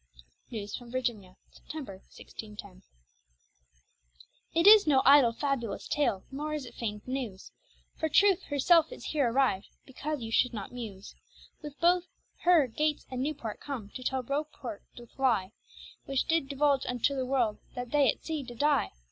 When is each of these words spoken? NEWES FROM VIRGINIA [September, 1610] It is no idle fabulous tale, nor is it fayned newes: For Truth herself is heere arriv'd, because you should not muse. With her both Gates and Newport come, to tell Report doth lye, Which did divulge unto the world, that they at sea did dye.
NEWES 0.49 0.75
FROM 0.77 0.89
VIRGINIA 0.91 1.37
[September, 1.51 1.97
1610] 2.09 2.81
It 4.55 4.65
is 4.65 4.87
no 4.87 5.03
idle 5.05 5.31
fabulous 5.31 5.87
tale, 5.87 6.23
nor 6.31 6.55
is 6.55 6.65
it 6.65 6.73
fayned 6.73 7.07
newes: 7.07 7.51
For 7.97 8.09
Truth 8.09 8.41
herself 8.45 8.91
is 8.91 9.05
heere 9.11 9.29
arriv'd, 9.31 9.67
because 9.85 10.21
you 10.23 10.31
should 10.31 10.55
not 10.55 10.71
muse. 10.71 11.13
With 11.61 11.79
her 11.83 12.01
both 12.67 12.75
Gates 12.75 13.05
and 13.11 13.21
Newport 13.21 13.59
come, 13.59 13.89
to 13.89 14.01
tell 14.01 14.23
Report 14.23 14.81
doth 14.95 15.19
lye, 15.19 15.51
Which 16.05 16.23
did 16.25 16.49
divulge 16.49 16.87
unto 16.87 17.13
the 17.15 17.23
world, 17.27 17.59
that 17.75 17.91
they 17.91 18.11
at 18.11 18.23
sea 18.23 18.41
did 18.41 18.57
dye. 18.57 18.89